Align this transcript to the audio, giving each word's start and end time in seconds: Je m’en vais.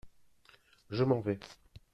Je 0.89 1.03
m’en 1.03 1.21
vais. 1.21 1.37